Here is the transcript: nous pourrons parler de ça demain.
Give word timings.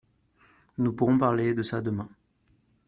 nous 0.79 0.93
pourrons 0.93 1.19
parler 1.19 1.53
de 1.53 1.61
ça 1.61 1.79
demain. 1.79 2.09